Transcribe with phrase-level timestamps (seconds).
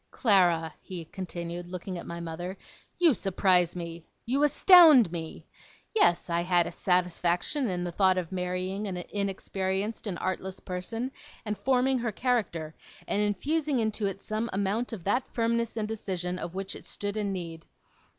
[0.09, 2.57] 'Clara,' he continued, looking at my mother,
[2.97, 4.03] 'you surprise me!
[4.25, 5.45] You astound me!
[5.93, 11.11] Yes, I had a satisfaction in the thought of marrying an inexperienced and artless person,
[11.45, 12.73] and forming her character,
[13.07, 17.15] and infusing into it some amount of that firmness and decision of which it stood
[17.15, 17.67] in need.